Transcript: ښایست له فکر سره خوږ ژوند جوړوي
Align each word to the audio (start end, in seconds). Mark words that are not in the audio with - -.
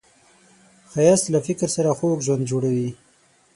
ښایست 0.91 1.25
له 1.33 1.39
فکر 1.47 1.69
سره 1.75 1.89
خوږ 1.97 2.17
ژوند 2.25 2.43
جوړوي 2.51 2.89